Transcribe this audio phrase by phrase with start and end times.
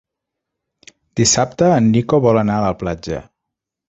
[1.19, 3.21] Dissabte en Nico vol anar a la platja.